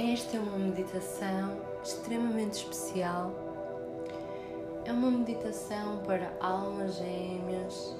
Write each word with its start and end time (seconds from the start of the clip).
Esta 0.00 0.36
é 0.36 0.40
uma 0.40 0.56
meditação 0.56 1.60
extremamente 1.82 2.58
especial. 2.58 3.32
É 4.84 4.92
uma 4.92 5.10
meditação 5.10 5.98
para 6.06 6.32
almas 6.40 6.98
gêmeas 6.98 7.96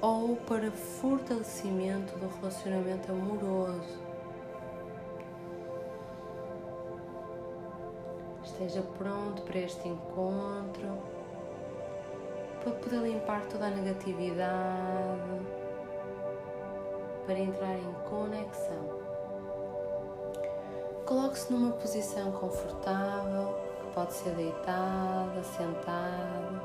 ou 0.00 0.36
para 0.36 0.70
fortalecimento 0.70 2.18
do 2.18 2.26
relacionamento 2.38 3.12
amoroso. 3.12 4.00
Esteja 8.42 8.80
pronto 8.96 9.42
para 9.42 9.58
este 9.58 9.88
encontro, 9.88 10.88
para 12.64 12.72
poder 12.72 13.02
limpar 13.02 13.42
toda 13.42 13.66
a 13.66 13.70
negatividade, 13.70 15.42
para 17.26 17.38
entrar 17.38 17.76
em 17.76 17.92
conexão. 18.08 18.99
Coloque-se 21.10 21.52
numa 21.52 21.72
posição 21.72 22.30
confortável, 22.30 23.52
que 23.80 23.94
pode 23.94 24.12
ser 24.12 24.30
deitada, 24.36 25.42
sentada, 25.42 26.62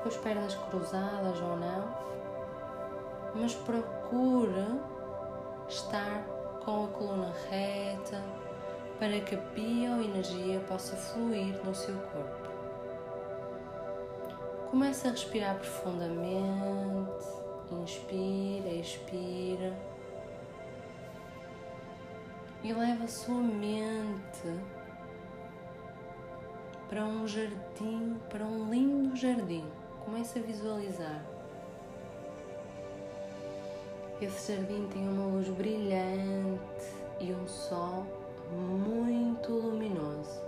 com 0.00 0.08
as 0.08 0.16
pernas 0.18 0.54
cruzadas 0.54 1.40
ou 1.40 1.56
não, 1.56 1.92
mas 3.34 3.52
procure 3.52 4.80
estar 5.68 6.24
com 6.64 6.84
a 6.84 6.88
coluna 6.90 7.34
reta 7.50 8.22
para 9.00 9.18
que 9.20 9.34
a 9.34 9.38
bioenergia 9.38 10.60
possa 10.68 10.94
fluir 10.94 11.60
no 11.64 11.74
seu 11.74 11.96
corpo. 11.96 12.50
Comece 14.70 15.08
a 15.08 15.10
respirar 15.10 15.56
profundamente, 15.56 17.26
inspira, 17.72 18.68
expira 18.68 19.76
e 22.62 22.72
leva 22.72 23.06
sua 23.06 23.40
mente 23.40 24.60
para 26.88 27.04
um 27.04 27.26
jardim, 27.26 28.20
para 28.28 28.44
um 28.44 28.68
lindo 28.68 29.16
jardim. 29.16 29.64
Comece 30.04 30.38
a 30.40 30.42
visualizar. 30.42 31.24
Esse 34.20 34.56
jardim 34.56 34.86
tem 34.88 35.08
uma 35.08 35.26
luz 35.26 35.48
brilhante 35.48 36.92
e 37.20 37.32
um 37.32 37.46
sol 37.46 38.04
muito 38.50 39.52
luminoso. 39.52 40.42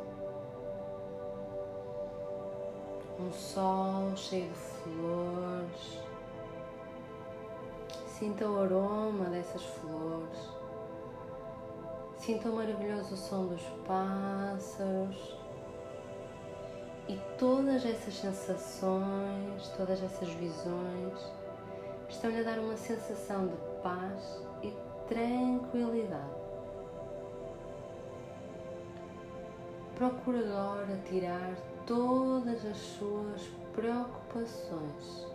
Um 3.19 3.33
sol 3.33 4.17
cheio 4.17 4.51
de 4.51 4.58
flores. 4.58 5.98
Sinta 8.06 8.47
o 8.48 8.62
aroma 8.62 9.27
dessas 9.27 9.62
flores. 9.62 10.61
Sinta 12.25 12.51
o 12.51 12.55
maravilhoso 12.55 13.17
som 13.17 13.47
dos 13.47 13.62
pássaros 13.84 15.37
e 17.09 17.19
todas 17.37 17.84
essas 17.84 18.14
sensações, 18.14 19.67
todas 19.77 20.01
essas 20.01 20.29
visões 20.29 21.33
estão-lhe 22.09 22.39
a 22.39 22.42
dar 22.45 22.61
uma 22.61 22.77
sensação 22.77 23.48
de 23.48 23.56
paz 23.83 24.41
e 24.62 24.73
tranquilidade. 25.09 26.41
Procure 29.97 30.45
agora 30.45 31.03
tirar 31.09 31.57
todas 31.84 32.64
as 32.64 32.77
suas 32.77 33.42
preocupações. 33.75 35.27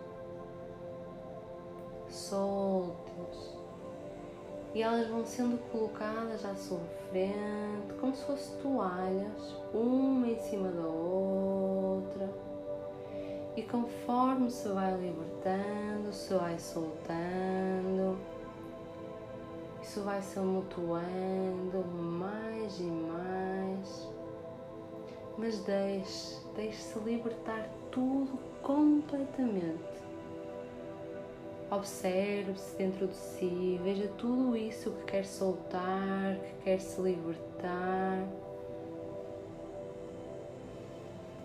Solte-as 2.08 3.57
e 4.78 4.83
elas 4.83 5.08
vão 5.08 5.25
sendo 5.25 5.58
colocadas 5.72 6.45
à 6.45 6.53
sua 6.53 6.80
frente, 7.09 7.94
como 8.00 8.16
se 8.16 8.23
fossem 8.25 8.58
toalhas, 8.61 9.56
uma 9.73 10.28
em 10.28 10.38
cima 10.38 10.70
da 10.70 10.86
outra. 10.86 12.30
E 13.55 13.64
conforme 13.64 14.52
se 14.52 14.70
vai 14.70 14.95
libertando, 14.95 16.14
se 16.14 16.32
vai 16.32 16.60
soltando, 16.60 18.20
isso 19.82 20.02
vai 20.02 20.21
se 20.21 20.37
amutuando 20.37 21.83
mais 21.92 22.80
e 22.80 22.83
mais. 22.83 24.08
Mas 25.39 25.58
deixe, 25.61 26.37
deixe-se 26.55 26.99
libertar 26.99 27.67
tudo 27.89 28.37
completamente 28.61 29.97
Observe-se 31.70 32.78
dentro 32.78 33.08
de 33.08 33.16
si, 33.16 33.78
veja 33.83 34.08
tudo 34.17 34.55
isso 34.55 34.92
que 34.92 35.04
quer 35.04 35.26
soltar, 35.26 36.38
que 36.39 36.64
quer 36.64 36.80
se 36.80 37.02
libertar. 37.02 38.26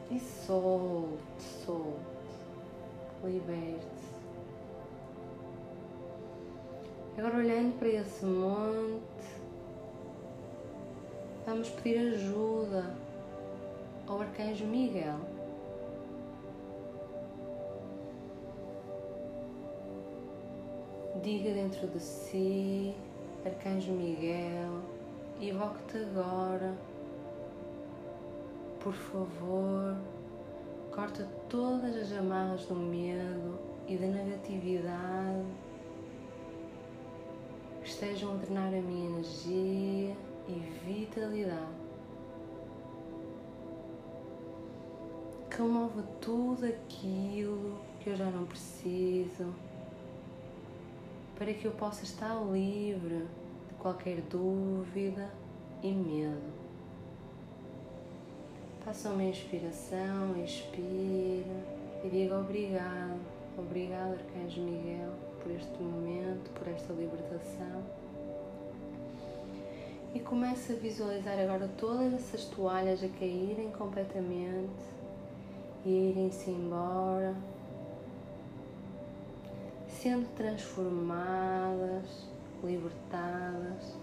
E 0.08 0.20
solte, 0.20 1.42
solte, 1.64 1.96
liberte-se. 3.24 4.12
Agora, 7.18 7.38
olhando 7.38 7.76
para 7.78 7.88
esse 7.88 8.24
monte, 8.24 9.02
vamos 11.44 11.68
pedir 11.70 12.14
ajuda 12.14 12.94
ao 14.06 14.20
Arcanjo 14.20 14.66
Miguel. 14.66 15.31
Diga 21.22 21.54
dentro 21.54 21.86
de 21.86 22.00
si, 22.00 22.96
Arcanjo 23.46 23.92
Miguel, 23.92 24.82
evoque-te 25.40 25.98
agora. 25.98 26.76
Por 28.80 28.92
favor, 28.92 29.96
corta 30.90 31.28
todas 31.48 31.94
as 31.94 32.12
amarras 32.12 32.66
do 32.66 32.74
medo 32.74 33.56
e 33.86 33.96
da 33.96 34.08
negatividade 34.08 35.46
que 37.80 37.88
estejam 37.88 38.32
a 38.32 38.36
drenar 38.38 38.74
a 38.74 38.82
minha 38.82 39.10
energia 39.10 40.16
e 40.48 40.54
vitalidade. 40.84 41.82
Que 45.48 45.62
move 45.62 46.02
tudo 46.20 46.66
aquilo 46.66 47.78
que 48.00 48.10
eu 48.10 48.16
já 48.16 48.28
não 48.28 48.44
preciso 48.44 49.54
para 51.42 51.54
que 51.54 51.64
eu 51.64 51.72
possa 51.72 52.04
estar 52.04 52.40
livre 52.52 53.26
de 53.68 53.74
qualquer 53.80 54.20
dúvida 54.20 55.28
e 55.82 55.90
medo. 55.90 56.52
Faça 58.84 59.10
uma 59.10 59.24
inspiração, 59.24 60.40
expira 60.44 61.66
e 62.04 62.08
diga 62.08 62.38
obrigado, 62.38 63.18
obrigado 63.58 64.12
Arcanjo 64.12 64.60
Miguel 64.60 65.10
por 65.42 65.50
este 65.50 65.82
momento, 65.82 66.48
por 66.50 66.68
esta 66.68 66.92
libertação. 66.92 67.82
E 70.14 70.20
comece 70.20 70.74
a 70.74 70.76
visualizar 70.76 71.40
agora 71.40 71.68
todas 71.76 72.14
essas 72.14 72.44
toalhas 72.44 73.02
a 73.02 73.08
caírem 73.18 73.72
completamente 73.72 74.70
e 75.84 76.10
irem-se 76.10 76.52
embora 76.52 77.34
sendo 80.02 80.28
transformadas, 80.34 82.28
libertadas, 82.64 83.96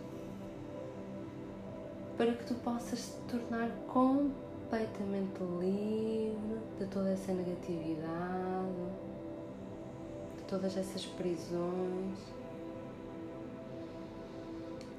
para 2.18 2.34
que 2.34 2.46
tu 2.46 2.56
possas 2.56 3.18
te 3.28 3.38
tornar 3.38 3.70
completamente 3.86 5.44
livre 5.60 6.62
de 6.80 6.86
toda 6.86 7.12
essa 7.12 7.34
negatividade, 7.34 8.74
de 10.38 10.44
todas 10.44 10.78
essas 10.78 11.06
prisões. 11.06 12.18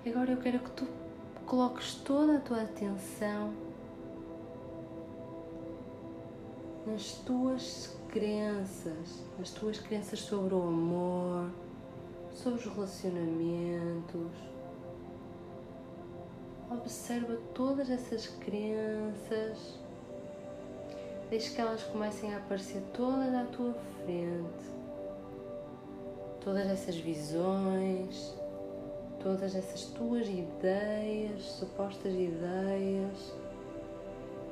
Agora 0.07 0.33
eu 0.33 0.37
quero 0.37 0.59
que 0.59 0.71
tu 0.73 0.87
coloques 1.47 1.95
toda 1.95 2.37
a 2.37 2.41
tua 2.41 2.61
atenção 2.61 3.55
nas 6.87 7.13
tuas 7.25 8.00
crenças, 8.11 9.23
as 9.41 9.51
tuas 9.51 9.79
crenças 9.79 10.19
sobre 10.21 10.55
o 10.55 10.63
amor, 10.63 11.49
sobre 12.33 12.59
os 12.59 12.75
relacionamentos. 12.75 14.33
Observa 16.71 17.37
todas 17.55 17.91
essas 17.91 18.27
crenças, 18.27 19.79
deixa 21.29 21.55
que 21.55 21.61
elas 21.61 21.83
comecem 21.85 22.35
a 22.35 22.39
aparecer 22.39 22.83
todas 22.93 23.35
à 23.35 23.45
tua 23.45 23.75
frente. 24.05 24.81
Todas 26.41 26.67
essas 26.69 26.97
visões, 26.97 28.35
todas 29.23 29.55
essas 29.55 29.85
tuas 29.85 30.27
ideias, 30.27 31.43
supostas 31.43 32.15
ideias, 32.15 33.35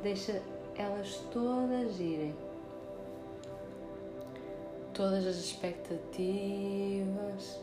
deixa 0.03 0.43
elas 0.77 1.15
todas 1.33 1.99
irem 1.99 2.35
todas 4.99 5.27
as 5.29 5.37
expectativas, 5.37 7.61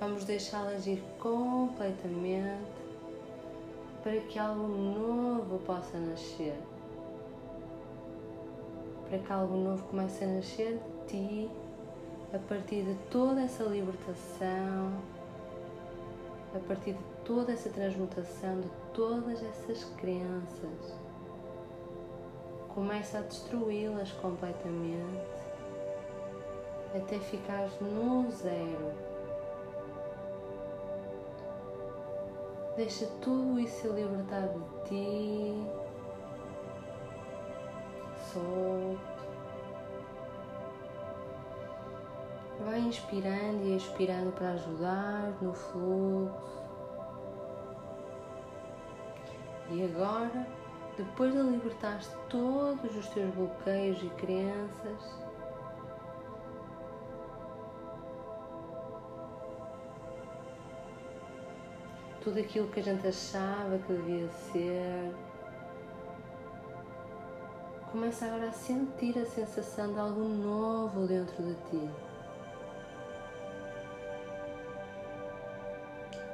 vamos 0.00 0.24
deixá-las 0.24 0.86
ir 0.86 1.04
completamente 1.18 2.64
para 4.02 4.18
que 4.20 4.38
algo 4.38 4.66
novo 4.66 5.58
possa 5.66 5.98
nascer. 5.98 6.56
Para 9.10 9.18
que 9.18 9.30
algo 9.30 9.58
novo 9.58 9.82
comece 9.90 10.24
a 10.24 10.28
nascer 10.28 10.78
de 10.78 11.06
ti, 11.06 11.50
a 12.32 12.38
partir 12.38 12.84
de 12.84 12.94
toda 13.10 13.42
essa 13.42 13.64
libertação, 13.64 14.94
a 16.54 16.58
partir 16.66 16.94
de 16.94 17.04
toda 17.26 17.52
essa 17.52 17.68
transmutação 17.68 18.62
de 18.62 18.70
todas 18.94 19.42
essas 19.42 19.84
crenças. 19.98 20.96
Começa 22.74 23.18
a 23.18 23.20
destruí-las 23.20 24.12
completamente 24.12 25.45
até 26.94 27.18
ficares 27.18 27.72
no 27.80 28.30
zero. 28.30 28.92
Deixa 32.76 33.06
tudo 33.22 33.58
isso 33.58 33.88
libertar 33.88 34.48
de 34.48 34.88
ti. 34.88 35.66
Solto. 38.32 39.16
Vai 42.60 42.80
inspirando 42.80 43.64
e 43.64 43.76
expirando 43.76 44.30
para 44.32 44.50
ajudar 44.50 45.32
no 45.40 45.54
fluxo. 45.54 46.66
E 49.70 49.84
agora, 49.84 50.46
depois 50.98 51.32
de 51.32 51.40
libertar 51.40 51.98
todos 52.28 52.94
os 52.94 53.08
teus 53.08 53.34
bloqueios 53.34 54.02
e 54.02 54.08
crenças, 54.10 55.25
tudo 62.26 62.40
aquilo 62.40 62.66
que 62.66 62.80
a 62.80 62.82
gente 62.82 63.06
achava 63.06 63.78
que 63.78 63.92
devia 63.92 64.28
ser. 64.50 65.14
Começa 67.92 68.26
agora 68.26 68.48
a 68.48 68.52
sentir 68.52 69.16
a 69.16 69.24
sensação 69.24 69.92
de 69.92 70.00
algo 70.00 70.24
novo 70.24 71.06
dentro 71.06 71.40
de 71.40 71.54
ti. 71.70 71.90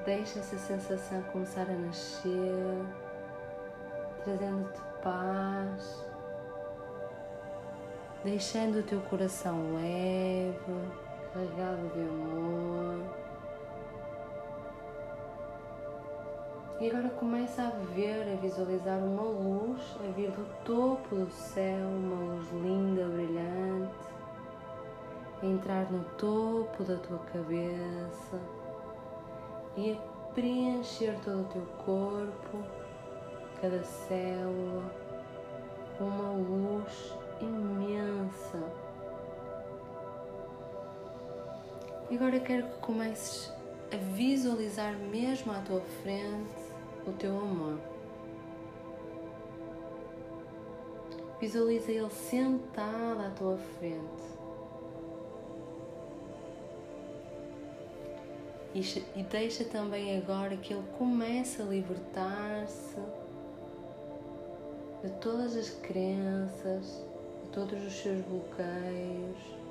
Deixa 0.06 0.38
essa 0.38 0.56
sensação 0.56 1.20
começar 1.24 1.68
a 1.68 1.74
nascer, 1.74 2.86
trazendo-te 4.24 4.80
paz, 5.02 6.06
deixando 8.24 8.78
o 8.78 8.82
teu 8.82 9.02
coração 9.02 9.74
leve, 9.74 10.56
carregado 11.34 11.86
de 11.92 12.00
amor. 12.00 13.31
E 16.82 16.90
agora 16.90 17.11
começa 17.11 17.62
a 17.62 17.70
ver, 17.94 18.23
a 18.23 18.34
visualizar 18.40 18.99
uma 18.99 19.23
luz 19.23 19.81
a 20.00 20.11
vir 20.11 20.32
do 20.32 20.44
topo 20.64 21.14
do 21.14 21.31
céu, 21.31 21.87
uma 21.87 22.34
luz 22.34 22.50
linda, 22.50 23.05
brilhante, 23.05 24.08
a 25.40 25.46
entrar 25.46 25.88
no 25.93 26.02
topo 26.17 26.82
da 26.82 26.96
tua 26.96 27.20
cabeça 27.20 28.40
e 29.76 29.93
a 29.93 29.96
preencher 30.34 31.17
todo 31.25 31.43
o 31.43 31.44
teu 31.44 31.62
corpo, 31.84 32.58
cada 33.61 33.85
célula, 33.85 34.93
uma 36.00 36.32
luz 36.32 37.17
imensa. 37.40 38.58
E 42.11 42.17
agora 42.17 42.40
quero 42.40 42.67
que 42.67 42.78
comeces 42.81 43.52
a 43.93 43.96
visualizar 44.17 44.96
mesmo 44.96 45.52
à 45.52 45.61
tua 45.61 45.81
frente 46.02 46.71
o 47.06 47.12
teu 47.12 47.37
amor. 47.37 47.78
Visualiza 51.40 51.90
ele 51.90 52.10
sentado 52.10 53.20
à 53.20 53.31
tua 53.31 53.56
frente. 53.56 54.32
E 58.75 59.22
deixa 59.25 59.64
também 59.64 60.16
agora 60.16 60.56
que 60.56 60.72
ele 60.72 60.84
comece 60.96 61.60
a 61.60 61.64
libertar-se 61.64 62.96
de 65.02 65.10
todas 65.20 65.56
as 65.56 65.70
crenças, 65.70 67.04
de 67.43 67.50
todos 67.52 67.84
os 67.84 67.93
seus 67.93 68.20
bloqueios. 68.22 69.62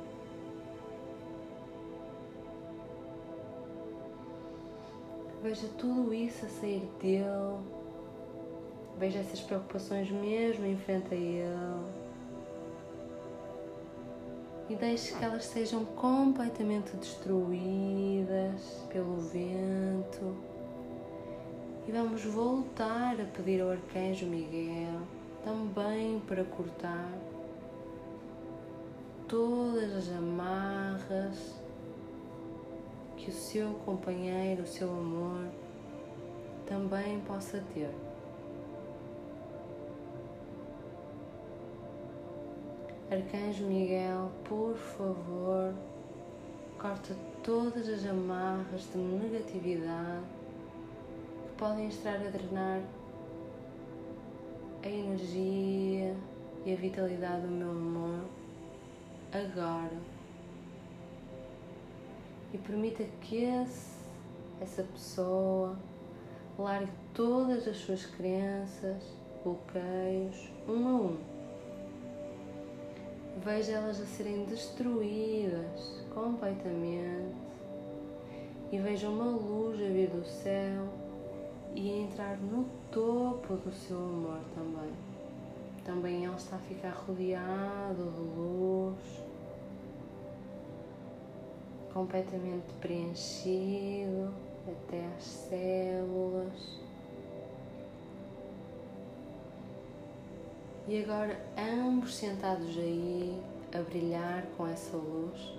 Veja 5.42 5.68
tudo 5.78 6.14
isso 6.14 6.46
a 6.46 6.50
sair 6.50 6.88
dele. 7.02 7.58
Veja 9.00 9.20
essas 9.20 9.42
preocupações 9.42 10.12
mesmo 10.12 10.66
em 10.68 10.78
frente 10.78 11.14
a 11.14 11.18
ele. 11.18 12.02
E 14.70 14.76
deixe 14.76 15.16
que 15.18 15.26
elas 15.26 15.46
sejam 15.46 15.84
completamente 15.84 16.96
destruídas 16.96 18.86
pelo 18.94 19.18
vento. 19.18 20.38
E 21.88 21.92
vamos 21.92 22.24
voltar 22.24 23.20
a 23.20 23.26
pedir 23.26 23.62
ao 23.62 23.72
Arcanjo 23.72 24.28
Miguel 24.28 25.02
também 25.44 26.20
para 26.28 26.44
cortar 26.44 27.12
todas 29.28 29.96
as 29.96 30.10
amarras 30.16 31.61
que 33.21 33.29
o 33.29 33.33
seu 33.33 33.75
companheiro, 33.85 34.63
o 34.63 34.68
seu 34.68 34.89
amor, 34.89 35.45
também 36.65 37.19
possa 37.19 37.63
ter. 37.71 37.94
Arcanjo 43.12 43.65
Miguel, 43.65 44.31
por 44.44 44.75
favor, 44.75 45.75
corta 46.79 47.15
todas 47.44 47.88
as 47.88 48.07
amarras 48.07 48.89
de 48.91 48.97
negatividade 48.97 50.23
que 51.44 51.56
podem 51.57 51.89
estar 51.89 52.15
a 52.15 52.29
drenar 52.29 52.81
a 54.81 54.89
energia 54.89 56.15
e 56.65 56.73
a 56.73 56.75
vitalidade 56.75 57.41
do 57.41 57.50
meu 57.50 57.69
amor 57.69 58.21
agora 59.31 60.20
e 62.53 62.57
permita 62.57 63.03
que 63.21 63.44
esse, 63.44 63.98
essa 64.59 64.83
pessoa 64.83 65.77
largue 66.57 66.92
todas 67.13 67.68
as 67.68 67.77
suas 67.77 68.06
crenças, 68.06 69.04
bloqueios, 69.44 70.49
um 70.68 70.87
a 70.87 70.92
um. 71.02 71.18
Veja 73.44 73.73
elas 73.73 73.99
a 73.99 74.06
serem 74.06 74.44
destruídas 74.45 76.04
completamente 76.14 77.35
e 78.71 78.78
veja 78.78 79.09
uma 79.09 79.31
luz 79.31 79.81
a 79.81 79.87
vir 79.87 80.09
do 80.09 80.23
céu 80.26 80.87
e 81.73 81.90
entrar 81.90 82.37
no 82.37 82.66
topo 82.92 83.56
do 83.56 83.71
seu 83.71 83.97
amor 83.97 84.40
também. 84.54 84.92
Também 85.83 86.26
ele 86.26 86.35
está 86.35 86.57
a 86.57 86.59
ficar 86.59 86.92
rodeado 86.92 88.11
de 88.11 88.19
luz 88.37 89.31
completamente 91.94 92.74
preenchido 92.80 94.33
até 94.68 95.06
as 95.18 95.24
células. 95.24 96.80
E 100.88 101.04
agora, 101.04 101.40
ambos 101.57 102.16
sentados 102.16 102.78
aí, 102.78 103.42
a 103.74 103.81
brilhar 103.81 104.45
com 104.57 104.68
essa 104.68 104.98
luz, 104.98 105.54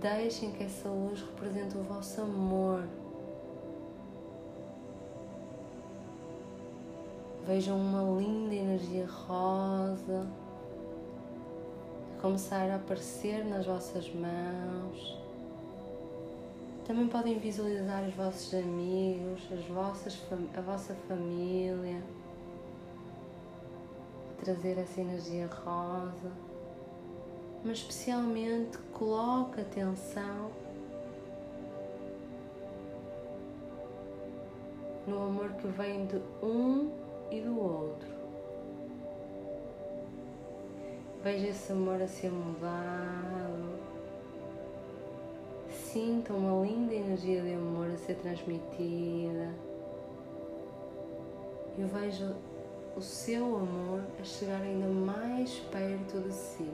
deixem 0.00 0.52
que 0.52 0.64
essa 0.64 0.88
luz 0.88 1.20
represente 1.22 1.76
o 1.76 1.82
vosso 1.82 2.20
amor. 2.20 2.84
Vejam 7.44 7.76
uma 7.76 8.20
linda 8.20 8.54
energia 8.54 9.06
rosa 9.06 10.28
começar 12.22 12.70
a 12.70 12.76
aparecer 12.76 13.44
nas 13.44 13.66
vossas 13.66 14.08
mãos. 14.14 15.20
Também 16.86 17.08
podem 17.08 17.36
visualizar 17.40 18.04
os 18.08 18.14
vossos 18.14 18.54
amigos, 18.54 19.42
as 19.52 19.64
vossas, 19.66 20.22
a 20.56 20.60
vossa 20.60 20.94
família, 21.08 22.00
trazer 24.38 24.78
essa 24.78 25.00
energia 25.00 25.48
rosa, 25.48 26.30
mas 27.64 27.78
especialmente 27.78 28.78
coloque 28.92 29.60
atenção 29.60 30.52
no 35.08 35.24
amor 35.24 35.50
que 35.54 35.66
vem 35.66 36.06
de 36.06 36.22
um 36.40 36.88
e 37.32 37.40
do 37.40 37.58
outro. 37.58 38.21
Veja 41.22 41.48
esse 41.48 41.72
amor 41.72 42.02
a 42.02 42.08
ser 42.08 42.30
mudado. 42.30 43.78
Sinta 45.68 46.32
uma 46.32 46.66
linda 46.66 46.94
energia 46.94 47.42
de 47.42 47.54
amor 47.54 47.90
a 47.90 47.96
ser 47.96 48.16
transmitida. 48.16 49.52
e 51.78 51.82
vejo 51.84 52.34
o 52.94 53.00
seu 53.00 53.56
amor 53.56 54.02
a 54.20 54.24
chegar 54.24 54.60
ainda 54.60 54.86
mais 54.86 55.58
perto 55.70 56.20
de 56.20 56.32
si. 56.32 56.70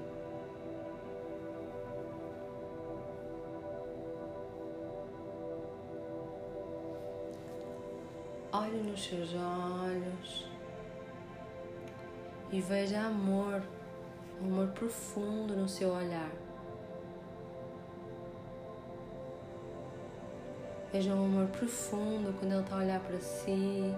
Olhe 8.52 8.82
nos 8.82 9.04
seus 9.04 9.34
olhos 9.34 10.46
e 12.50 12.60
veja 12.60 13.02
amor, 13.02 13.62
amor 14.46 14.68
profundo 14.68 15.56
no 15.56 15.68
seu 15.68 15.90
olhar. 15.90 16.30
Veja 20.92 21.12
um 21.14 21.26
amor 21.26 21.48
profundo 21.48 22.32
quando 22.38 22.52
ele 22.52 22.62
está 22.62 22.76
a 22.76 22.78
olhar 22.78 23.00
para 23.00 23.18
si. 23.18 23.94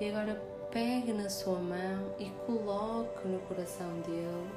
E 0.00 0.08
agora 0.08 0.40
pegue 0.70 1.12
na 1.12 1.28
sua 1.28 1.58
mão 1.58 2.14
e 2.18 2.30
coloque 2.46 3.26
no 3.26 3.40
coração 3.40 3.88
dele. 4.02 4.48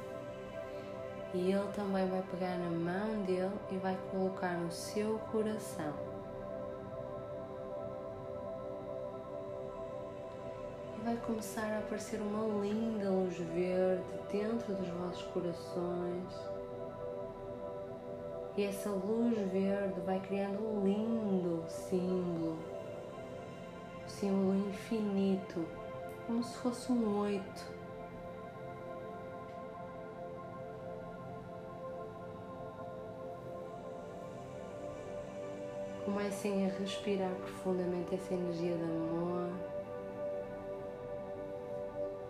E 1.34 1.50
ele 1.50 1.72
também 1.72 2.06
vai 2.08 2.22
pegar 2.30 2.56
na 2.58 2.70
mão 2.70 3.22
dele 3.24 3.50
e 3.70 3.76
vai 3.78 3.98
colocar 4.10 4.56
no 4.56 4.70
seu 4.70 5.18
coração. 5.32 5.92
Vai 11.12 11.20
começar 11.26 11.66
a 11.66 11.78
aparecer 11.80 12.20
uma 12.22 12.62
linda 12.62 13.10
luz 13.10 13.36
verde 13.36 14.02
dentro 14.30 14.74
dos 14.74 14.88
vossos 14.88 15.22
corações. 15.24 16.34
E 18.56 18.64
essa 18.64 18.88
luz 18.88 19.36
verde 19.50 20.00
vai 20.06 20.18
criando 20.20 20.58
um 20.62 20.84
lindo 20.84 21.64
símbolo, 21.68 22.58
um 24.04 24.08
símbolo 24.08 24.54
infinito, 24.68 25.66
como 26.26 26.42
se 26.42 26.56
fosse 26.56 26.90
um 26.90 27.20
oito. 27.20 27.72
Comecem 36.06 36.66
a 36.66 36.68
respirar 36.70 37.34
profundamente 37.34 38.14
essa 38.14 38.32
energia 38.32 38.76
de 38.76 38.84
amor 38.84 39.72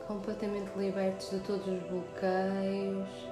Completamente 0.08 0.78
libertos 0.78 1.30
de 1.30 1.40
todos 1.40 1.68
os 1.68 1.84
bloqueios, 1.84 3.30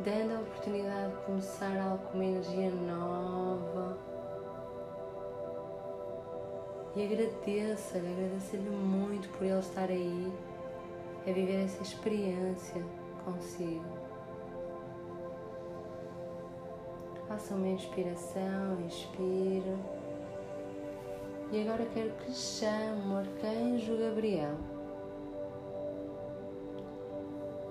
dando 0.00 0.36
a 0.36 0.40
oportunidade 0.40 1.10
de 1.10 1.22
começar 1.24 1.76
algo 1.78 1.98
com 2.06 2.22
energia 2.22 2.70
nova 2.70 3.25
e 6.96 7.04
agradeça-lhe, 7.04 8.10
agradeça-lhe 8.10 8.70
muito 8.70 9.28
por 9.28 9.44
ele 9.44 9.58
estar 9.58 9.90
aí, 9.90 10.32
a 11.26 11.30
viver 11.30 11.64
essa 11.64 11.82
experiência 11.82 12.82
consigo. 13.22 13.84
Faça 17.28 17.54
uma 17.54 17.68
inspiração, 17.68 18.80
inspira. 18.86 19.76
E 21.52 21.60
agora 21.60 21.84
quero 21.92 22.12
que 22.12 22.32
chame 22.32 23.12
o 23.12 23.18
arcanjo 23.18 23.98
Gabriel 23.98 24.56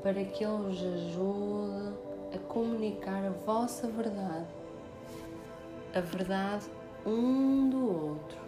para 0.04 0.24
que 0.24 0.46
ele 0.46 0.58
vos 0.58 0.84
ajude 0.84 1.98
a 2.32 2.38
comunicar 2.48 3.26
a 3.26 3.32
vossa 3.32 3.88
verdade, 3.88 4.46
a 5.96 6.00
verdade 6.00 6.70
um 7.04 7.70
do 7.72 8.12
outro. 8.12 8.45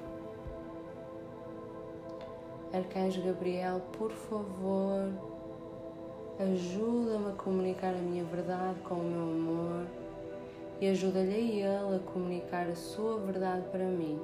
Arcanjo 2.77 3.23
Gabriel, 3.23 3.81
por 3.97 4.11
favor, 4.11 5.11
ajuda-me 6.39 7.31
a 7.31 7.33
comunicar 7.33 7.89
a 7.89 7.97
minha 7.97 8.23
verdade 8.23 8.79
com 8.81 8.93
o 8.93 9.03
meu 9.03 9.23
amor 9.23 9.87
e 10.79 10.87
ajuda-lhe 10.87 11.33
a 11.33 11.37
ele 11.37 11.95
a 11.95 11.99
comunicar 12.13 12.67
a 12.67 12.75
sua 12.75 13.17
verdade 13.17 13.63
para 13.71 13.83
mim. 13.83 14.21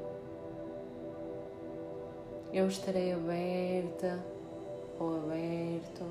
Eu 2.53 2.67
estarei 2.67 3.13
aberta 3.13 4.23
ou 4.99 5.17
aberto, 5.17 6.05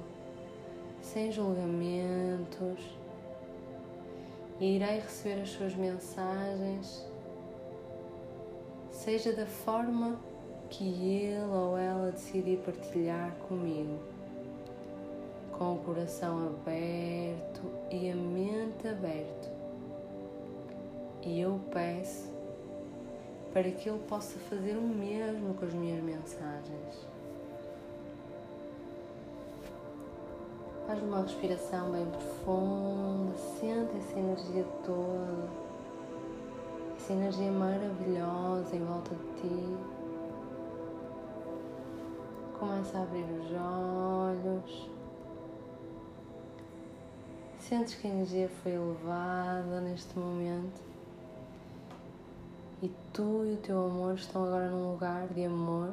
sem 1.00 1.30
julgamentos, 1.30 2.98
e 4.58 4.74
irei 4.74 4.98
receber 4.98 5.42
as 5.42 5.50
suas 5.50 5.76
mensagens, 5.76 7.06
seja 8.90 9.32
da 9.32 9.46
forma 9.46 10.31
que 10.72 10.84
ele 10.84 11.52
ou 11.52 11.76
ela 11.76 12.10
decidir 12.10 12.56
partilhar 12.60 13.30
comigo, 13.46 13.98
com 15.52 15.74
o 15.74 15.78
coração 15.80 16.46
aberto 16.46 17.60
e 17.90 18.10
a 18.10 18.16
mente 18.16 18.88
aberta. 18.88 19.52
E 21.20 21.40
eu 21.40 21.60
peço 21.70 22.32
para 23.52 23.70
que 23.70 23.86
ele 23.86 23.98
possa 24.08 24.38
fazer 24.48 24.74
o 24.78 24.80
mesmo 24.80 25.52
com 25.54 25.66
as 25.66 25.74
minhas 25.74 26.02
mensagens. 26.02 27.06
Faz 30.86 31.02
uma 31.02 31.22
respiração 31.22 31.92
bem 31.92 32.06
profunda, 32.06 33.36
sente 33.60 33.98
essa 33.98 34.18
energia 34.18 34.64
toda, 34.86 35.48
essa 36.96 37.12
energia 37.12 37.52
maravilhosa 37.52 38.74
em 38.74 38.84
volta 38.84 39.14
de 39.14 39.42
ti. 39.42 39.91
Começa 42.62 42.96
a 42.96 43.02
abrir 43.02 43.24
os 43.24 43.50
olhos. 43.50 44.88
Sentes 47.58 47.96
que 47.96 48.06
a 48.06 48.10
energia 48.10 48.48
foi 48.62 48.70
elevada 48.70 49.80
neste 49.80 50.16
momento 50.16 50.80
e 52.80 52.88
tu 53.12 53.44
e 53.44 53.54
o 53.54 53.56
teu 53.56 53.86
amor 53.86 54.14
estão 54.14 54.44
agora 54.44 54.70
num 54.70 54.92
lugar 54.92 55.26
de 55.26 55.44
amor, 55.44 55.92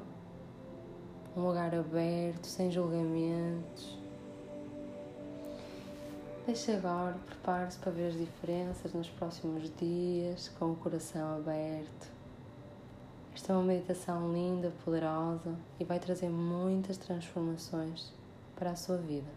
um 1.35 1.47
lugar 1.47 1.73
aberto, 1.73 2.45
sem 2.45 2.69
julgamentos. 2.69 3.97
Deixa 6.45 6.77
agora, 6.77 7.17
prepare-se 7.25 7.79
para 7.79 7.91
ver 7.91 8.09
as 8.09 8.13
diferenças 8.13 8.93
nos 8.93 9.09
próximos 9.09 9.75
dias, 9.75 10.49
com 10.49 10.73
o 10.73 10.75
coração 10.75 11.35
aberto. 11.35 12.18
Esta 13.39 13.53
é 13.53 13.55
uma 13.55 13.63
meditação 13.63 14.33
linda, 14.33 14.73
poderosa 14.83 15.55
e 15.79 15.85
vai 15.85 15.97
trazer 15.97 16.27
muitas 16.27 16.97
transformações 16.97 18.11
para 18.53 18.71
a 18.71 18.75
sua 18.75 18.97
vida. 18.97 19.29